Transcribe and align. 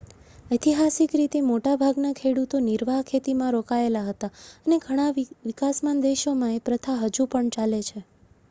ઐતિહાસિક 0.51 1.11
રીતે 1.15 1.41
મોટા 1.49 1.73
ભાગના 1.81 2.13
ખેડૂતો 2.19 2.61
નિર્વાહ 2.63 3.03
ખેતીમાં 3.09 3.53
રોકાયેલા 3.55 4.03
હતા 4.07 4.31
અને 4.61 4.79
ઘણા 4.81 5.09
વિકાસમાન 5.17 6.01
દેશોમાં 6.07 6.55
એ 6.55 6.65
પ્રથા 6.65 6.97
હજુ 7.03 7.29
પણ 7.29 7.53
ચાલે 7.57 7.83
છે 7.83 8.03